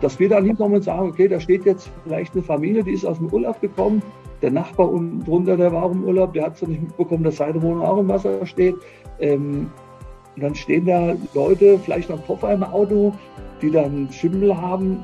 [0.00, 3.04] dass wir dann hinkommen und sagen, okay, da steht jetzt vielleicht eine Familie, die ist
[3.04, 4.02] aus dem Urlaub gekommen,
[4.42, 7.36] der Nachbar unten drunter, der war auch im Urlaub, der hat es nicht mitbekommen, dass
[7.36, 8.76] seine Wohnung auch im Wasser steht.
[9.18, 9.70] Ähm,
[10.36, 13.14] und dann stehen da Leute, vielleicht noch Koffer im Auto,
[13.62, 15.02] die dann Schimmel haben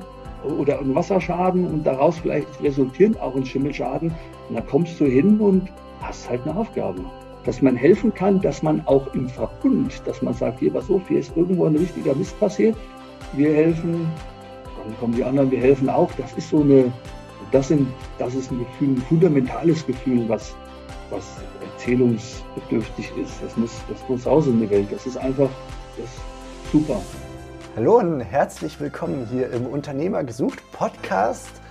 [0.59, 4.13] oder einen Wasserschaden und daraus vielleicht resultieren auch ein Schimmelschaden.
[4.49, 5.73] Und dann kommst du hin und
[6.03, 7.03] hast halt eine Aufgabe.
[7.45, 11.09] Dass man helfen kann, dass man auch im Verbund, dass man sagt, hier, pass auf,
[11.09, 12.77] hier ist irgendwo ein richtiger Mist passiert.
[13.33, 14.07] Wir helfen,
[14.85, 16.11] dann kommen die anderen, wir helfen auch.
[16.17, 16.93] Das ist so eine,
[17.51, 20.55] das, sind, das ist ein Gefühl, ein fundamentales Gefühl, was,
[21.11, 21.25] was
[21.61, 23.35] erzählungsbedürftig ist.
[23.43, 24.89] Das muss, das muss raus in die Welt.
[24.91, 25.51] Das ist einfach
[25.97, 27.01] das ist super.
[27.77, 31.62] Hallo und herzlich willkommen hier im Unternehmer gesucht Podcast.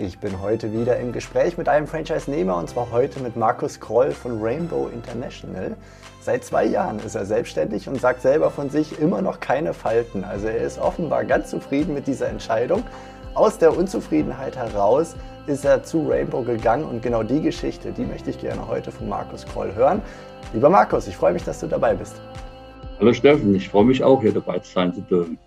[0.00, 4.12] Ich bin heute wieder im Gespräch mit einem Franchise-Nehmer und zwar heute mit Markus Kroll
[4.12, 5.76] von Rainbow International.
[6.20, 10.22] Seit zwei Jahren ist er selbstständig und sagt selber von sich immer noch keine Falten.
[10.22, 12.84] Also er ist offenbar ganz zufrieden mit dieser Entscheidung.
[13.34, 15.16] Aus der Unzufriedenheit heraus
[15.48, 19.08] ist er zu Rainbow gegangen und genau die Geschichte, die möchte ich gerne heute von
[19.08, 20.00] Markus Kroll hören.
[20.52, 22.20] Lieber Markus, ich freue mich, dass du dabei bist.
[23.00, 25.38] Hallo Steffen, ich freue mich auch hier dabei sein zu dürfen.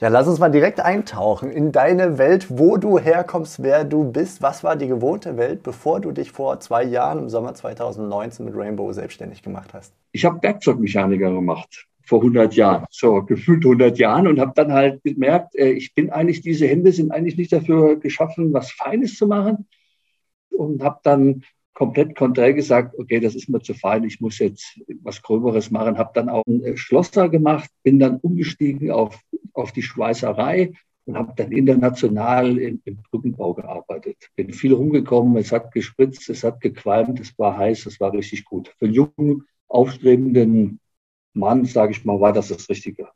[0.00, 4.42] Ja, lass uns mal direkt eintauchen in deine Welt, wo du herkommst, wer du bist.
[4.42, 8.56] Was war die gewohnte Welt, bevor du dich vor zwei Jahren im Sommer 2019 mit
[8.56, 9.94] Rainbow selbstständig gemacht hast?
[10.10, 15.02] Ich habe Werkzeugmechaniker gemacht vor 100 Jahren, so gefühlt 100 Jahren und habe dann halt
[15.04, 19.26] gemerkt, äh, ich bin eigentlich, diese Hände sind eigentlich nicht dafür geschaffen, was Feines zu
[19.26, 19.68] machen
[20.50, 24.80] und habe dann komplett konträr gesagt, okay, das ist mir zu fein, ich muss jetzt
[25.02, 25.98] was Gröberes machen.
[25.98, 29.20] Habe dann auch einen Schlosser gemacht, bin dann umgestiegen auf,
[29.52, 30.72] auf die Schweißerei
[31.06, 34.30] und habe dann international im, im Brückenbau gearbeitet.
[34.36, 38.44] Bin viel rumgekommen, es hat gespritzt, es hat gequalmt, es war heiß, es war richtig
[38.44, 38.72] gut.
[38.78, 40.80] Für einen jungen, aufstrebenden
[41.34, 43.08] Mann, sage ich mal, war das das Richtige.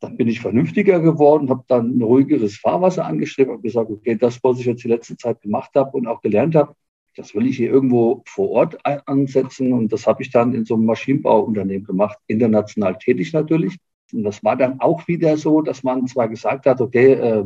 [0.00, 4.42] Dann bin ich vernünftiger geworden, habe dann ein ruhigeres Fahrwasser angestrebt und gesagt, okay, das,
[4.42, 6.74] was ich jetzt die letzte Zeit gemacht habe und auch gelernt habe,
[7.20, 9.74] das will ich hier irgendwo vor Ort ansetzen.
[9.74, 13.76] Und das habe ich dann in so einem Maschinenbauunternehmen gemacht, international tätig natürlich.
[14.12, 17.44] Und das war dann auch wieder so, dass man zwar gesagt hat, okay, äh,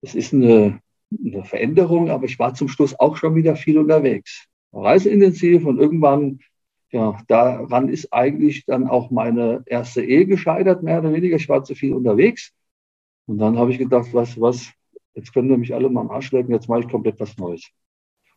[0.00, 0.80] es ist eine,
[1.24, 4.46] eine Veränderung, aber ich war zum Schluss auch schon wieder viel unterwegs.
[4.72, 6.40] Reiseintensiv und irgendwann,
[6.90, 11.36] ja, daran ist eigentlich dann auch meine erste Ehe gescheitert, mehr oder weniger.
[11.36, 12.52] Ich war zu viel unterwegs.
[13.26, 14.72] Und dann habe ich gedacht, weißt du was,
[15.14, 17.70] jetzt können wir mich alle mal am Arsch lecken, jetzt mache ich komplett was Neues.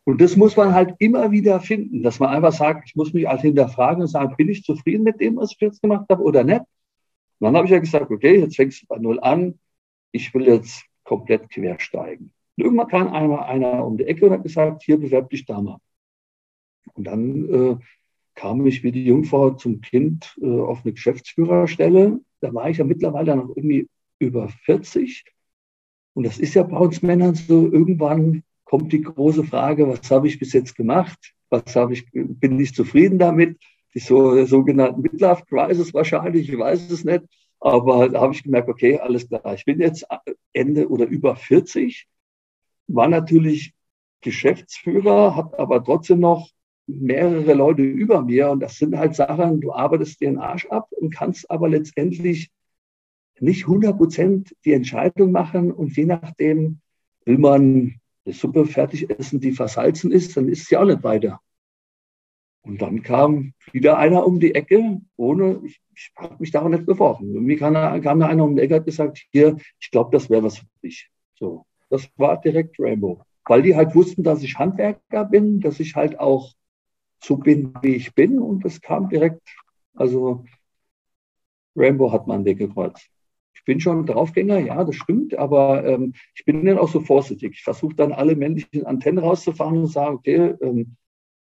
[0.09, 3.27] Und das muss man halt immer wieder finden, dass man einfach sagt, ich muss mich
[3.27, 6.43] halt hinterfragen und sagen, bin ich zufrieden mit dem, was ich jetzt gemacht habe oder
[6.43, 6.61] nicht?
[6.61, 9.59] Und dann habe ich ja gesagt, okay, jetzt fängst du bei Null an.
[10.11, 12.33] Ich will jetzt komplett quersteigen.
[12.57, 15.61] Und irgendwann kam einmal einer um die Ecke und hat gesagt, hier bewerb dich da
[15.61, 15.77] mal.
[16.95, 17.77] Und dann äh,
[18.33, 22.19] kam ich wie die Jungfrau zum Kind äh, auf eine Geschäftsführerstelle.
[22.41, 23.87] Da war ich ja mittlerweile noch irgendwie
[24.17, 25.23] über 40.
[26.15, 30.27] Und das ist ja bei uns Männern so, irgendwann kommt die große Frage, was habe
[30.27, 31.33] ich bis jetzt gemacht?
[31.49, 33.57] Was habe ich, bin ich zufrieden damit?
[33.95, 37.23] Die so, sogenannten Midlife Crisis wahrscheinlich, ich weiß es nicht.
[37.59, 39.55] Aber da habe ich gemerkt, okay, alles klar.
[39.55, 40.05] Ich bin jetzt
[40.53, 42.07] Ende oder über 40,
[42.87, 43.73] war natürlich
[44.21, 46.51] Geschäftsführer, habe aber trotzdem noch
[46.85, 48.51] mehrere Leute über mir.
[48.51, 52.51] Und das sind halt Sachen, du arbeitest dir den Arsch ab und kannst aber letztendlich
[53.39, 55.71] nicht 100 Prozent die Entscheidung machen.
[55.71, 56.81] Und je nachdem
[57.25, 57.98] will man
[58.29, 61.41] eine Suppe fertig essen, die versalzen ist, dann ist sie auch nicht weiter.
[62.61, 66.85] Und dann kam wieder einer um die Ecke, ohne, ich, ich habe mich daran nicht
[66.85, 67.31] beworben.
[67.43, 70.29] Mir kam, kam da einer um die Ecke und hat gesagt, hier, ich glaube, das
[70.29, 71.09] wäre was für dich.
[71.35, 73.21] So, das war direkt Rainbow.
[73.45, 76.53] Weil die halt wussten, dass ich Handwerker bin, dass ich halt auch
[77.23, 78.37] so bin, wie ich bin.
[78.37, 79.41] Und das kam direkt,
[79.95, 80.45] also
[81.75, 83.09] Rainbow hat man weggekreuzt
[83.53, 87.53] ich bin schon Draufgänger, ja, das stimmt, aber ähm, ich bin dann auch so vorsichtig.
[87.55, 90.95] Ich versuche dann alle männlichen Antennen rauszufahren und sage, okay, ähm,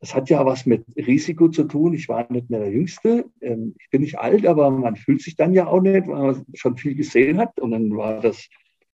[0.05, 1.95] das hat ja was mit Risiko zu tun.
[1.95, 3.25] Ich war nicht mehr der Jüngste.
[3.41, 6.45] Ähm, ich bin nicht alt, aber man fühlt sich dann ja auch nicht, weil man
[6.53, 7.59] schon viel gesehen hat.
[7.59, 8.51] Und dann war das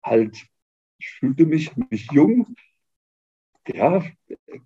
[0.02, 0.36] halt,
[0.98, 2.56] ich fühlte mich, mich jung.
[3.68, 4.04] Ja,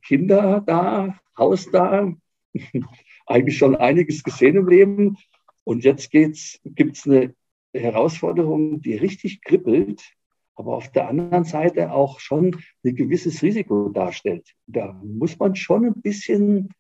[0.03, 2.11] Kinder da, Haus da,
[3.26, 5.19] eigentlich schon einiges gesehen im Leben.
[5.65, 7.35] Und jetzt gibt es eine
[7.72, 10.02] Herausforderung, die richtig kribbelt,
[10.55, 14.46] aber auf der anderen Seite auch schon ein gewisses Risiko darstellt.
[14.67, 16.70] Da muss man schon ein bisschen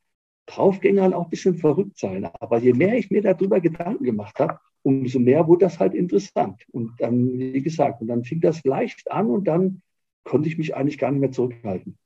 [0.46, 2.28] Draufgänger und auch ein bisschen verrückt sein.
[2.40, 6.64] Aber je mehr ich mir darüber Gedanken gemacht habe, umso mehr wurde das halt interessant.
[6.72, 9.82] Und dann, wie gesagt, und dann fing das leicht an und dann
[10.24, 11.96] konnte ich mich eigentlich gar nicht mehr zurückhalten.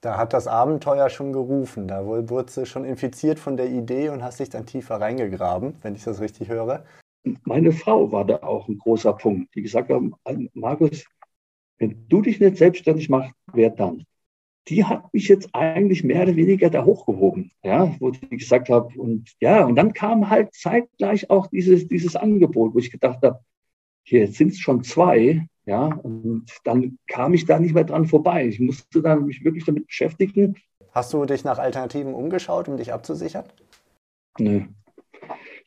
[0.00, 1.88] Da hat das Abenteuer schon gerufen.
[1.88, 5.94] Da wurdest du schon infiziert von der Idee und hast dich dann tiefer reingegraben, wenn
[5.94, 6.84] ich das richtig höre
[7.44, 10.14] meine Frau war da auch ein großer Punkt, die gesagt haben,
[10.54, 11.04] Markus,
[11.78, 14.04] wenn du dich nicht selbstständig machst, wer dann?
[14.68, 18.88] Die hat mich jetzt eigentlich mehr oder weniger da hochgehoben, ja, wo ich gesagt habe,
[18.98, 23.40] und ja, und dann kam halt zeitgleich auch dieses, dieses Angebot, wo ich gedacht habe,
[24.04, 28.46] hier sind es schon zwei, ja, und dann kam ich da nicht mehr dran vorbei.
[28.46, 30.56] Ich musste dann mich wirklich damit beschäftigen.
[30.92, 33.44] Hast du dich nach Alternativen umgeschaut, um dich abzusichern?
[34.38, 34.64] Nö,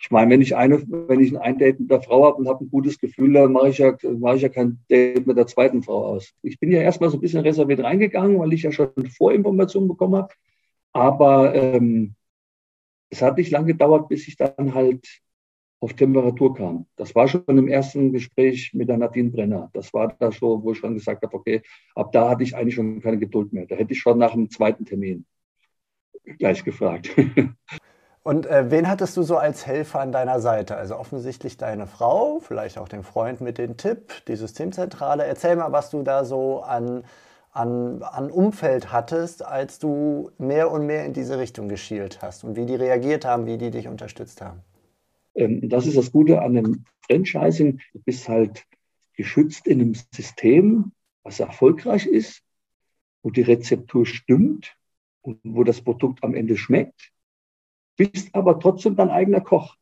[0.03, 2.65] ich meine, wenn ich eine, wenn ich ein Date mit der Frau habe und habe
[2.65, 5.81] ein gutes Gefühl, dann mache ich ja, mache ich ja kein Date mit der zweiten
[5.81, 6.33] Frau aus.
[6.41, 10.17] Ich bin ja erstmal so ein bisschen reserviert reingegangen, weil ich ja schon Vorinformationen bekommen
[10.17, 10.33] habe.
[10.91, 12.15] Aber ähm,
[13.11, 15.07] es hat nicht lange gedauert, bis ich dann halt
[15.79, 16.85] auf Temperatur kam.
[16.97, 19.69] Das war schon im ersten Gespräch mit der Nadine Brenner.
[19.73, 21.61] Das war da schon, wo ich schon gesagt habe, okay,
[21.95, 23.67] ab da hatte ich eigentlich schon keine Geduld mehr.
[23.67, 25.25] Da hätte ich schon nach dem zweiten Termin
[26.39, 27.09] gleich gefragt.
[28.23, 30.77] Und äh, wen hattest du so als Helfer an deiner Seite?
[30.77, 35.25] Also offensichtlich deine Frau, vielleicht auch den Freund mit dem Tipp, die Systemzentrale.
[35.25, 37.03] Erzähl mal, was du da so an,
[37.51, 42.55] an, an Umfeld hattest, als du mehr und mehr in diese Richtung geschielt hast und
[42.55, 44.61] wie die reagiert haben, wie die dich unterstützt haben.
[45.35, 47.81] Ähm, das ist das Gute an dem Franchising.
[47.91, 48.63] Du bist halt
[49.17, 50.93] geschützt in einem System,
[51.23, 52.41] was erfolgreich ist,
[53.21, 54.77] wo die Rezeptur stimmt
[55.21, 57.11] und wo das Produkt am Ende schmeckt
[57.95, 59.75] bist aber trotzdem dein eigener Koch.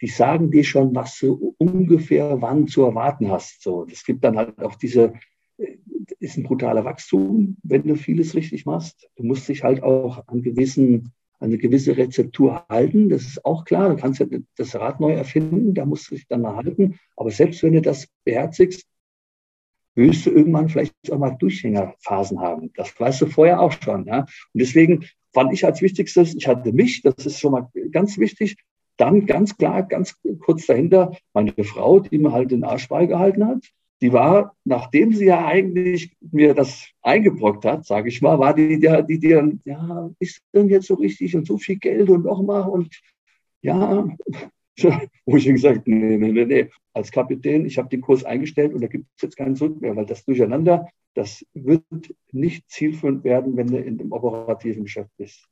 [0.00, 3.62] Die sagen dir schon, was du ungefähr wann zu erwarten hast.
[3.62, 5.14] So, es gibt dann halt auch diese,
[5.56, 5.76] äh,
[6.20, 9.08] ist ein brutaler Wachstum, wenn du vieles richtig machst.
[9.16, 13.08] Du musst dich halt auch an gewissen, eine gewisse Rezeptur halten.
[13.08, 13.88] Das ist auch klar.
[13.88, 14.26] Du kannst ja
[14.56, 16.98] das Rad neu erfinden, da musst du dich dann mal halten.
[17.16, 18.86] Aber selbst wenn du das beherzigst,
[19.96, 22.72] wirst du irgendwann vielleicht auch mal Durchhängerphasen haben.
[22.74, 24.06] Das weißt du vorher auch schon.
[24.06, 24.20] Ja?
[24.20, 25.04] Und deswegen
[25.38, 28.56] fand ich als wichtigstes, ich hatte mich, das ist schon mal ganz wichtig.
[28.96, 33.64] Dann ganz klar, ganz kurz dahinter, meine Frau, die mir halt den Arsch beigehalten hat.
[34.00, 38.80] Die war, nachdem sie ja eigentlich mir das eingebrockt hat, sage ich mal, war die,
[38.80, 42.68] die, die, dann, ja, ist denn jetzt so richtig und so viel Geld und nochmal
[42.68, 43.00] und
[43.62, 44.08] ja,
[45.24, 46.68] wo ich gesagt nee, nee, nee, nee.
[46.94, 49.94] Als Kapitän, ich habe den Kurs eingestellt und da gibt es jetzt keinen Zurück mehr,
[49.94, 51.82] weil das Durcheinander, das wird
[52.30, 55.48] nicht zielführend werden, wenn du in dem operativen Geschäft bist.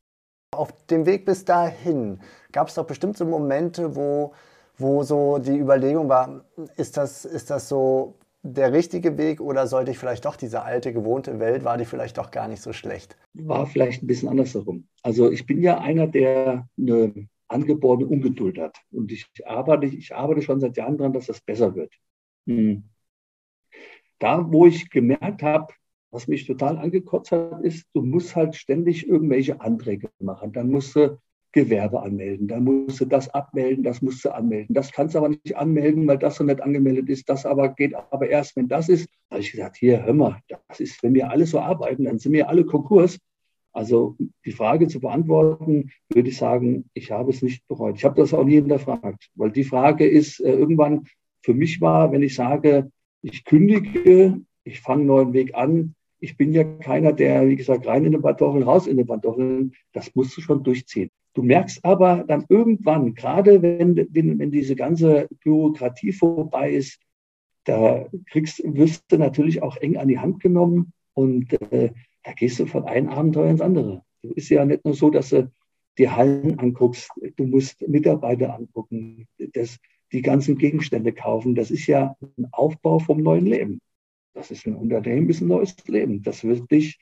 [0.52, 2.20] Auf dem Weg bis dahin
[2.52, 4.32] gab es doch bestimmt so Momente, wo,
[4.78, 6.44] wo so die Überlegung war,
[6.76, 10.92] ist das, ist das so der richtige Weg oder sollte ich vielleicht doch diese alte,
[10.92, 13.16] gewohnte Welt, war die vielleicht doch gar nicht so schlecht?
[13.34, 14.86] War vielleicht ein bisschen andersherum.
[15.02, 18.76] Also ich bin ja einer, der eine angeborene Ungeduld hat.
[18.92, 21.92] Und ich arbeite, ich arbeite schon seit Jahren daran, dass das besser wird.
[22.46, 22.84] Hm.
[24.18, 25.72] Da, wo ich gemerkt habe,
[26.10, 30.52] was mich total angekotzt hat, ist, du musst halt ständig irgendwelche Anträge machen.
[30.52, 31.18] Dann musst du
[31.52, 34.74] Gewerbe anmelden, dann musst du das abmelden, das musst du anmelden.
[34.74, 37.28] Das kannst du aber nicht anmelden, weil das so nicht angemeldet ist.
[37.28, 39.08] Das aber geht aber erst, wenn das ist.
[39.28, 42.18] Da habe ich gesagt, hier, hör mal, das ist, wenn wir alle so arbeiten, dann
[42.18, 43.18] sind wir alle Konkurs.
[43.72, 47.96] Also die Frage zu beantworten, würde ich sagen, ich habe es nicht bereut.
[47.96, 51.04] Ich habe das auch nie hinterfragt, weil die Frage ist äh, irgendwann
[51.42, 52.90] für mich war, wenn ich sage,
[53.22, 55.94] ich kündige, ich fange einen neuen Weg an.
[56.18, 59.72] Ich bin ja keiner, der, wie gesagt, rein in den Pantoffeln, raus in den Pantoffeln.
[59.92, 61.10] Das musst du schon durchziehen.
[61.34, 66.98] Du merkst aber dann irgendwann, gerade wenn, wenn, wenn diese ganze Bürokratie vorbei ist,
[67.64, 71.90] da kriegst, wirst du natürlich auch eng an die Hand genommen und äh,
[72.23, 74.02] da gehst du von einem Abenteuer ins andere.
[74.23, 75.50] Du ist ja nicht nur so, dass du
[75.99, 79.78] die Hallen anguckst, du musst Mitarbeiter angucken, das,
[80.12, 81.54] die ganzen Gegenstände kaufen.
[81.54, 83.80] Das ist ja ein Aufbau vom neuen Leben.
[84.34, 86.22] Das ist ein Unternehmen, ist ein neues Leben.
[86.22, 86.98] Das wird dich,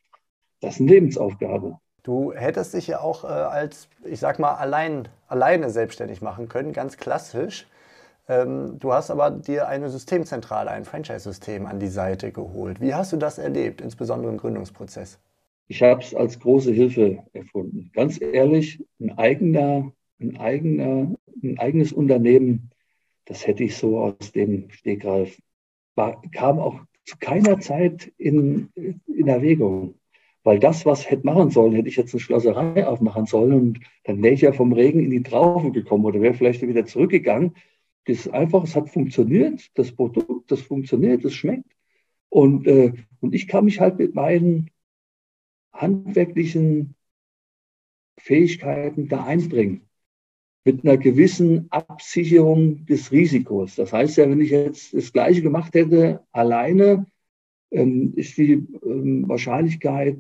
[0.61, 1.78] das ist eine Lebensaufgabe.
[2.02, 6.73] Du hättest dich ja auch äh, als, ich sag mal, allein, alleine selbstständig machen können,
[6.73, 7.66] ganz klassisch.
[8.28, 12.80] Ähm, du hast aber dir eine Systemzentrale, ein Franchise-System an die Seite geholt.
[12.80, 15.18] Wie hast du das erlebt, insbesondere im Gründungsprozess?
[15.66, 17.90] Ich habe es als große Hilfe erfunden.
[17.94, 22.70] Ganz ehrlich, ein eigener, ein eigener, ein eigenes Unternehmen,
[23.26, 25.40] das hätte ich so aus dem Stegreif,
[25.95, 28.71] war, kam auch zu keiner Zeit in,
[29.07, 29.95] in Erwägung.
[30.43, 34.23] Weil das, was hätte machen sollen, hätte ich jetzt eine Schlosserei aufmachen sollen und dann
[34.23, 37.54] wäre ich ja vom Regen in die Traufe gekommen oder wäre vielleicht wieder zurückgegangen.
[38.04, 41.75] Das ist einfach, es hat funktioniert, das Produkt, das funktioniert, das schmeckt.
[42.28, 44.71] Und, äh, und ich kann mich halt mit meinen
[45.73, 46.95] handwerklichen
[48.19, 49.88] Fähigkeiten da einbringen.
[50.64, 53.75] Mit einer gewissen Absicherung des Risikos.
[53.76, 57.06] Das heißt ja, wenn ich jetzt das Gleiche gemacht hätte, alleine,
[57.71, 60.18] ähm, ist die ähm, Wahrscheinlichkeit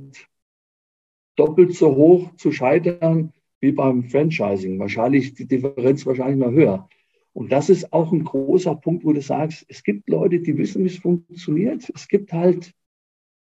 [1.36, 4.78] doppelt so hoch zu scheitern wie beim Franchising.
[4.78, 6.88] Wahrscheinlich die Differenz wahrscheinlich noch höher.
[7.32, 10.84] Und das ist auch ein großer Punkt, wo du sagst, es gibt Leute, die wissen,
[10.84, 11.90] wie es funktioniert.
[11.94, 12.72] Es gibt halt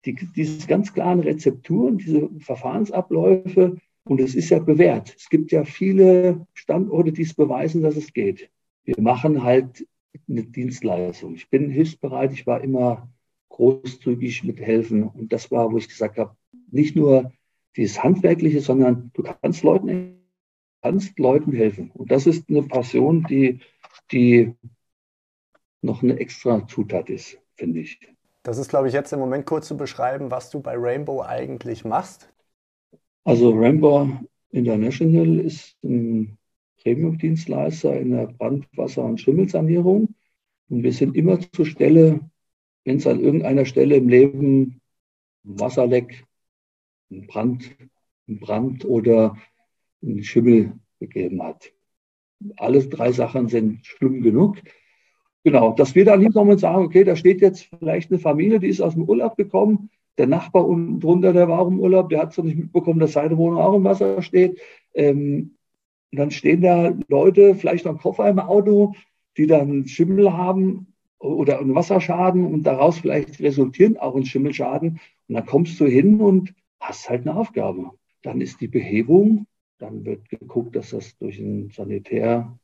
[0.07, 3.77] die, diese ganz klaren Rezepturen, diese Verfahrensabläufe.
[4.05, 5.15] Und es ist ja bewährt.
[5.17, 8.51] Es gibt ja viele Standorte, die es beweisen, dass es geht.
[8.85, 9.87] Wir machen halt
[10.29, 11.35] eine Dienstleistung.
[11.35, 12.33] Ich bin hilfsbereit.
[12.33, 13.09] Ich war immer
[13.49, 15.05] großzügig mit helfen.
[15.05, 16.37] Und das war, wo ich gesagt habe,
[16.71, 17.33] nicht nur
[17.77, 20.21] dieses Handwerkliche, sondern du kannst Leuten,
[20.83, 21.91] kannst Leuten helfen.
[21.95, 23.61] Und das ist eine Passion, die,
[24.13, 24.55] die
[25.81, 28.01] noch eine extra Zutat ist, finde ich.
[28.43, 31.85] Das ist, glaube ich, jetzt im Moment kurz zu beschreiben, was du bei Rainbow eigentlich
[31.85, 32.34] machst.
[33.25, 34.11] Also Rainbow
[34.51, 36.37] International ist ein
[36.83, 40.15] Premium-Dienstleister in der Brandwasser- und Schimmelsanierung.
[40.69, 42.21] Und wir sind immer zur Stelle,
[42.85, 44.81] wenn es an irgendeiner Stelle im Leben
[45.45, 46.27] ein Wasserleck,
[47.11, 47.75] ein Brand,
[48.29, 49.39] ein Brand oder
[50.03, 51.73] ein Schimmel gegeben hat.
[52.57, 54.59] Alle drei Sachen sind schlimm genug.
[55.45, 58.69] Genau, dass wir dann hinkommen und sagen, okay, da steht jetzt vielleicht eine Familie, die
[58.69, 59.91] ist aus dem Urlaub gekommen.
[60.19, 63.13] Der Nachbar unten drunter, der war auch im Urlaub, der hat so nicht mitbekommen, dass
[63.13, 64.61] seine Wohnung auch im Wasser steht.
[64.95, 65.57] Ähm,
[66.13, 68.95] dann stehen da Leute, vielleicht noch ein Koffer im Auto,
[69.37, 75.01] die dann Schimmel haben oder einen Wasserschaden und daraus vielleicht resultieren auch ein Schimmelschaden.
[75.29, 77.91] Und dann kommst du hin und hast halt eine Aufgabe.
[78.23, 79.47] Dann ist die Behebung,
[79.79, 82.57] dann wird geguckt, dass das durch den Sanitär,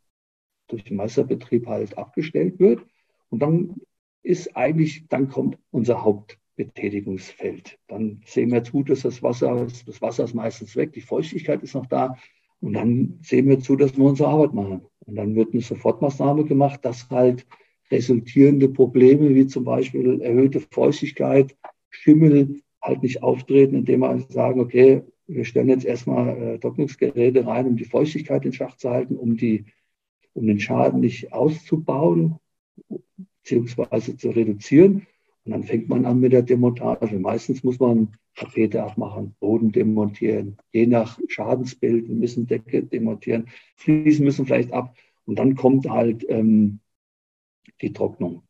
[0.69, 2.85] durch den Meisterbetrieb halt abgestellt wird.
[3.31, 3.77] Und dann
[4.23, 6.05] ist eigentlich, dann kommt unser
[6.59, 7.79] Hauptbetätigungsfeld.
[7.89, 11.75] Dann sehen wir zu, dass das Wasser, das Wasser ist meistens weg, die Feuchtigkeit ist
[11.75, 12.17] noch da.
[12.61, 14.83] Und dann sehen wir zu, dass wir unsere Arbeit machen.
[15.07, 17.47] Und dann wird eine Sofortmaßnahme gemacht, dass halt
[17.91, 21.57] resultierende Probleme wie zum Beispiel erhöhte Feuchtigkeit,
[21.89, 27.67] Schimmel halt nicht auftreten, indem wir sagen, okay, wir stellen jetzt erstmal äh, Trocknungsgeräte rein,
[27.67, 29.65] um die Feuchtigkeit in Schach zu halten, um, die,
[30.35, 32.39] um den Schaden nicht auszubauen
[33.43, 35.07] beziehungsweise zu reduzieren.
[35.45, 37.19] Und dann fängt man an mit der Demontage.
[37.19, 44.47] Meistens muss man Tapete abmachen, Boden demontieren, je nach Schadensbild müssen Decke demontieren, Fliesen müssen
[44.47, 44.95] vielleicht ab.
[45.27, 46.81] Und dann kommt halt ähm,
[47.81, 48.43] die Trocknung.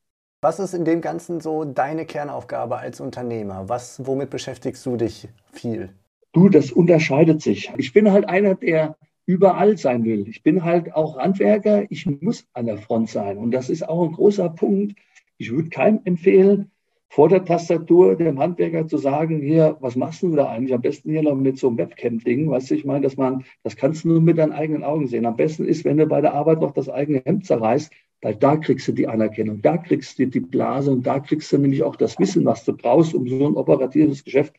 [0.42, 3.68] Was ist in dem Ganzen so deine Kernaufgabe als Unternehmer?
[3.68, 5.90] Was, womit beschäftigst du dich viel?
[6.32, 7.70] Du, das unterscheidet sich.
[7.76, 10.26] Ich bin halt einer, der überall sein will.
[10.28, 11.90] Ich bin halt auch Handwerker.
[11.90, 13.36] Ich muss an der Front sein.
[13.36, 14.98] Und das ist auch ein großer Punkt.
[15.36, 16.70] Ich würde keinem empfehlen,
[17.10, 20.72] vor der Tastatur dem Handwerker zu sagen, hier, was machst du da eigentlich?
[20.72, 23.74] Am besten hier noch mit so einem Webcam-Ding, weißt du, ich meine, dass man, das
[23.74, 25.26] kannst du nur mit deinen eigenen Augen sehen.
[25.26, 28.56] Am besten ist, wenn du bei der Arbeit noch das eigene Hemd zerreißt, weil da
[28.56, 31.96] kriegst du die Anerkennung, da kriegst du die Blase und da kriegst du nämlich auch
[31.96, 34.54] das Wissen, was du brauchst, um so ein operatives Geschäft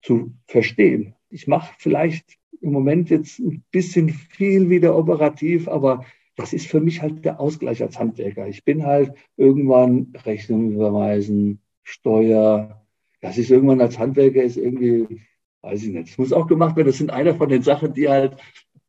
[0.00, 1.14] zu verstehen.
[1.30, 6.04] Ich mache vielleicht im Moment jetzt ein bisschen viel wieder operativ, aber
[6.36, 8.46] das ist für mich halt der Ausgleich als Handwerker.
[8.46, 12.84] Ich bin halt irgendwann Rechnungen überweisen, Steuer.
[13.20, 15.20] Das ist irgendwann als Handwerker ist irgendwie,
[15.62, 16.10] weiß ich nicht.
[16.10, 16.88] Das muss auch gemacht werden.
[16.88, 18.36] Das sind einer von den Sachen, die halt,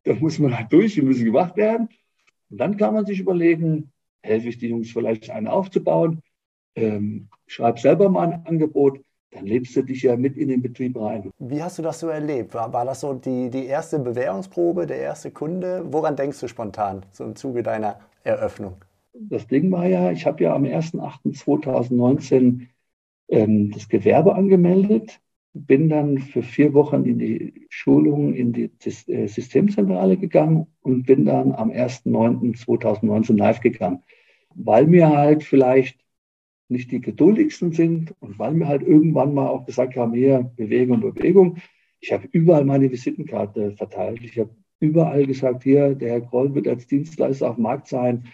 [0.02, 1.88] da muss man halt durch, die müssen gemacht werden.
[2.50, 6.22] Und dann kann man sich überlegen, helfe ich die Jungs vielleicht eine aufzubauen,
[6.74, 9.00] ähm, schreib selber mal ein Angebot,
[9.30, 11.30] dann lebst du dich ja mit in den Betrieb rein.
[11.38, 12.52] Wie hast du das so erlebt?
[12.54, 15.84] War, war das so die, die erste Bewährungsprobe, der erste Kunde?
[15.86, 18.74] Woran denkst du spontan, so im Zuge deiner Eröffnung?
[19.12, 22.66] Das Ding war ja, ich habe ja am 1.8.2019
[23.28, 25.20] ähm, das Gewerbe angemeldet,
[25.54, 31.24] bin dann für vier Wochen in die Schulung in die äh, Systemzentrale gegangen und bin
[31.24, 34.02] dann am 1.9.2019 live gegangen,
[34.54, 35.98] weil mir halt vielleicht
[36.68, 41.00] nicht die geduldigsten sind und weil wir halt irgendwann mal auch gesagt haben, hier Bewegung,
[41.00, 41.58] Bewegung.
[42.00, 44.20] Ich habe überall meine Visitenkarte verteilt.
[44.22, 48.24] Ich habe überall gesagt, hier, der Herr Kroll wird als Dienstleister auf dem Markt sein.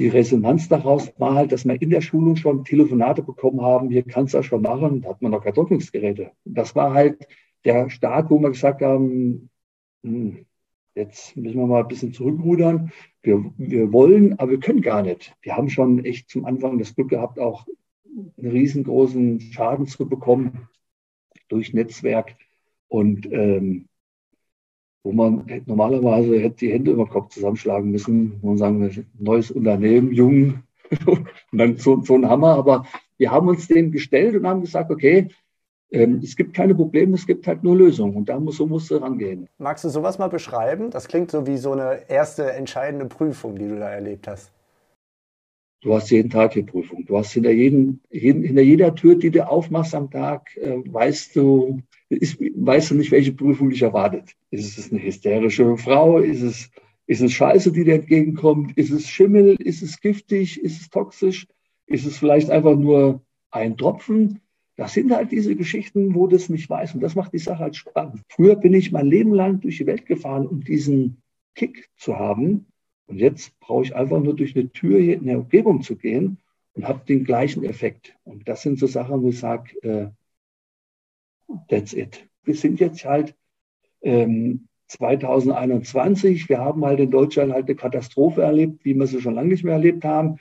[0.00, 4.02] Die Resonanz daraus war halt, dass wir in der Schulung schon Telefonate bekommen haben, hier
[4.02, 6.30] kannst du das schon machen, da hat man noch Kartoffelgeräte.
[6.46, 7.28] Das war halt
[7.66, 9.50] der Start, wo wir gesagt haben,
[10.02, 10.46] hm,
[10.94, 12.92] jetzt müssen wir mal ein bisschen zurückrudern.
[13.20, 15.36] Wir, wir wollen, aber wir können gar nicht.
[15.42, 17.66] Wir haben schon echt zum Anfang das Glück gehabt, auch
[18.38, 20.66] einen riesengroßen Schaden zu bekommen
[21.48, 22.36] durch Netzwerk.
[22.88, 23.89] Und ähm,
[25.02, 30.12] wo man normalerweise hätte die Hände über den Kopf zusammenschlagen müssen und sagen, neues Unternehmen,
[30.12, 30.62] jung,
[31.06, 32.54] und dann so, so ein Hammer.
[32.54, 32.84] Aber
[33.16, 35.28] wir haben uns dem gestellt und haben gesagt, okay,
[35.92, 38.90] ähm, es gibt keine Probleme, es gibt halt nur Lösungen und da muss, so musst
[38.90, 39.48] du rangehen.
[39.58, 40.90] Magst du sowas mal beschreiben?
[40.90, 44.52] Das klingt so wie so eine erste entscheidende Prüfung, die du da erlebt hast.
[45.82, 47.06] Du hast jeden Tag die Prüfung.
[47.06, 51.80] Du hast hinter, jeden, hinter jeder Tür, die du aufmachst am Tag, äh, weißt du,
[52.10, 54.36] ist, weißt du nicht, welche Prüfung dich erwartet.
[54.50, 56.18] Ist es eine hysterische Frau?
[56.18, 56.70] Ist es,
[57.06, 58.76] Ist es Scheiße, die dir entgegenkommt?
[58.76, 59.56] Ist es Schimmel?
[59.58, 60.60] Ist es giftig?
[60.62, 61.46] Ist es toxisch?
[61.86, 64.40] Ist es vielleicht einfach nur ein Tropfen?
[64.76, 66.94] Das sind halt diese Geschichten, wo das nicht weiß.
[66.94, 68.22] Und das macht die Sache halt spannend.
[68.28, 71.20] Früher bin ich mein Leben lang durch die Welt gefahren, um diesen
[71.54, 72.66] Kick zu haben.
[73.06, 76.38] Und jetzt brauche ich einfach nur durch eine Tür hier in der Umgebung zu gehen
[76.74, 78.14] und habe den gleichen Effekt.
[78.24, 80.06] Und das sind so Sachen, wo ich sage, äh,
[81.68, 82.26] that's it.
[82.44, 83.34] Wir sind jetzt halt
[84.02, 86.48] ähm, 2021.
[86.48, 89.64] Wir haben halt in Deutschland halt eine Katastrophe erlebt, wie wir sie schon lange nicht
[89.64, 90.38] mehr erlebt haben.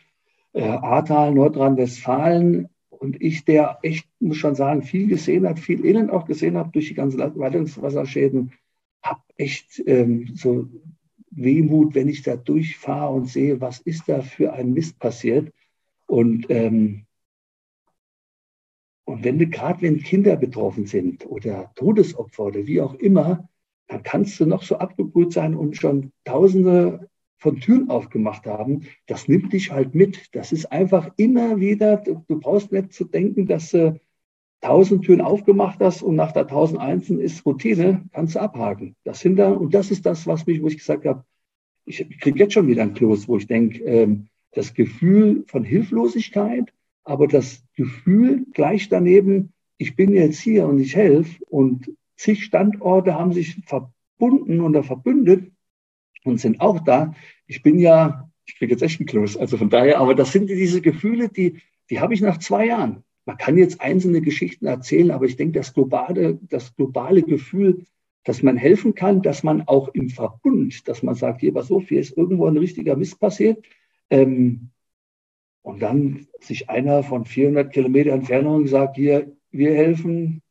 [0.54, 2.70] Äh, Ahrtal, Nordrhein-Westfalen.
[2.90, 6.74] Und ich, der echt, muss schon sagen, viel gesehen hat, viel Elend auch gesehen hat
[6.76, 8.52] durch die ganzen Leitungswasserschäden,
[9.02, 10.68] habe echt ähm, so
[11.32, 15.54] Wehmut, wenn ich da durchfahre und sehe, was ist da für ein Mist passiert.
[16.08, 17.06] Und, ähm,
[19.10, 23.50] und wenn du gerade, wenn Kinder betroffen sind oder Todesopfer oder wie auch immer,
[23.88, 28.82] dann kannst du noch so abgebrüht sein und schon Tausende von Türen aufgemacht haben.
[29.08, 30.36] Das nimmt dich halt mit.
[30.36, 34.00] Das ist einfach immer wieder, du, du brauchst nicht zu denken, dass du
[34.62, 38.96] tausend Türen aufgemacht hast und nach der tausend einzelnen ist Routine, kannst du abhaken.
[39.06, 41.26] Das sind da, und das ist das, was mich, wo ich gesagt habe,
[41.86, 46.72] ich kriege jetzt schon wieder ein Kloß, wo ich denke, ähm, das Gefühl von Hilflosigkeit,
[47.10, 53.16] aber das Gefühl gleich daneben, ich bin jetzt hier und ich helfe und zig Standorte
[53.16, 55.52] haben sich verbunden oder verbündet
[56.24, 57.16] und sind auch da.
[57.48, 60.50] Ich bin ja, ich kriege jetzt echt einen Kloß, also von daher, aber das sind
[60.50, 63.04] diese Gefühle, die, die habe ich nach zwei Jahren.
[63.26, 67.86] Man kann jetzt einzelne Geschichten erzählen, aber ich denke, das globale, das globale Gefühl,
[68.24, 71.80] dass man helfen kann, dass man auch im Verbund, dass man sagt, hier, was so
[71.80, 73.66] viel ist irgendwo ein richtiger Mist passiert,
[74.12, 74.70] ähm,
[75.62, 80.42] und dann sich einer von 400 Kilometer Entfernung sagt, hier, wir helfen,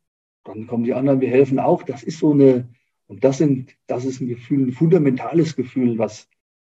[0.45, 1.83] dann kommen die anderen, wir helfen auch.
[1.83, 2.69] Das ist so eine,
[3.07, 6.29] und das sind, das ist ein Gefühl, ein fundamentales Gefühl, was,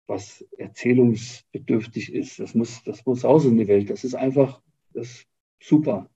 [0.06, 2.38] was erzählungsbedürftig ist.
[2.38, 3.90] Das muss, das muss raus in die Welt.
[3.90, 4.60] Das ist einfach,
[4.92, 5.26] das ist
[5.60, 6.08] super.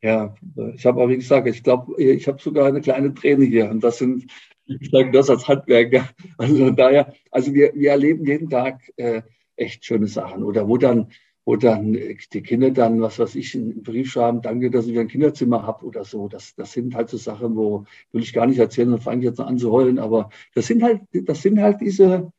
[0.00, 0.36] Ja,
[0.74, 3.70] ich habe aber wie gesagt, ich glaube, ich habe sogar eine kleine Träne hier.
[3.70, 4.30] Und das sind,
[4.66, 6.08] ich sage das als Handwerker.
[6.36, 9.22] Also daher, also wir, wir erleben jeden Tag äh,
[9.56, 10.44] echt schöne Sachen.
[10.44, 11.08] Oder wo dann,
[11.48, 15.08] wo dann die Kinder dann, was weiß ich, einen Brief schreiben, danke, dass ich ein
[15.08, 16.28] Kinderzimmer habe oder so.
[16.28, 19.24] Das, das sind halt so Sachen, wo will ich gar nicht erzählen, dann fange ich
[19.24, 19.98] jetzt an zu heulen.
[19.98, 22.30] Aber das sind halt, das sind halt diese,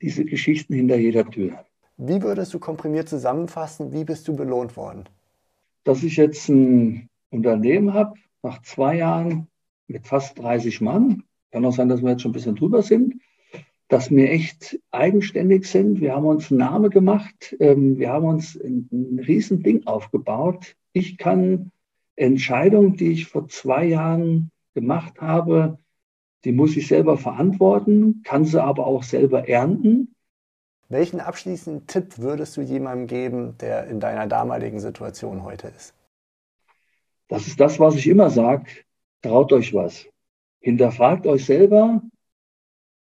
[0.00, 1.64] diese Geschichten hinter jeder Tür.
[1.98, 5.04] Wie würdest du komprimiert zusammenfassen, wie bist du belohnt worden?
[5.84, 9.46] Dass ich jetzt ein Unternehmen habe, nach zwei Jahren
[9.86, 11.22] mit fast 30 Mann.
[11.52, 13.22] Kann auch sein, dass wir jetzt schon ein bisschen drüber sind
[13.92, 16.00] dass wir echt eigenständig sind.
[16.00, 17.54] Wir haben uns einen Namen gemacht.
[17.60, 20.76] Ähm, wir haben uns ein, ein Riesending aufgebaut.
[20.94, 21.70] Ich kann
[22.16, 25.76] Entscheidungen, die ich vor zwei Jahren gemacht habe,
[26.46, 30.14] die muss ich selber verantworten, kann sie aber auch selber ernten.
[30.88, 35.94] Welchen abschließenden Tipp würdest du jemandem geben, der in deiner damaligen Situation heute ist?
[37.28, 38.64] Das ist das, was ich immer sage.
[39.20, 40.06] Traut euch was.
[40.60, 42.00] Hinterfragt euch selber,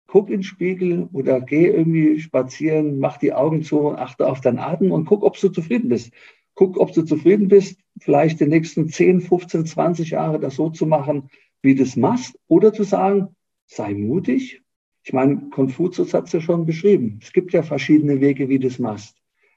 [0.08, 4.58] guck in den Spiegel oder geh irgendwie spazieren, mach die Augen zu, achte auf deinen
[4.58, 6.12] Atem und guck, ob du zufrieden bist.
[6.54, 10.86] Guck, ob du zufrieden bist, vielleicht die nächsten 10, 15, 20 Jahre das so zu
[10.86, 11.30] machen,
[11.62, 14.62] wie du es machst, oder zu sagen, sei mutig.
[15.04, 17.20] Ich meine, Konfuzius hat es ja schon beschrieben.
[17.22, 19.14] Es gibt ja verschiedene Wege, wie du es machst.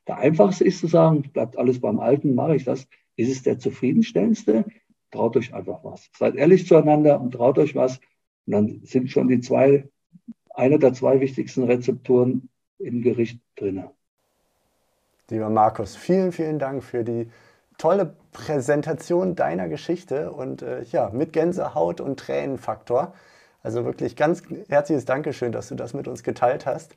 [0.07, 2.87] Der einfachste ist zu sagen, bleibt alles beim Alten, mache ich das.
[3.15, 4.65] Ist es der zufriedenstellendste?
[5.11, 6.09] Traut euch einfach was.
[6.17, 7.99] Seid ehrlich zueinander und traut euch was.
[8.45, 9.89] Und dann sind schon die zwei
[10.53, 13.83] eine der zwei wichtigsten Rezeptoren im Gericht drin.
[15.29, 17.29] Lieber Markus, vielen, vielen Dank für die
[17.77, 23.13] tolle Präsentation deiner Geschichte und äh, ja, mit Gänsehaut und Tränenfaktor.
[23.63, 26.95] Also wirklich ganz herzliches Dankeschön, dass du das mit uns geteilt hast.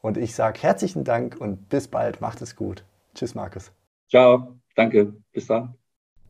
[0.00, 2.20] Und ich sage herzlichen Dank und bis bald.
[2.20, 2.84] Macht es gut.
[3.14, 3.72] Tschüss, Markus.
[4.08, 4.56] Ciao.
[4.74, 5.14] Danke.
[5.32, 5.74] Bis dann.